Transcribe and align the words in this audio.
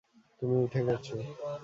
তুমি 0.39 0.55
উঠে 0.63 0.81
গেছো। 0.87 1.15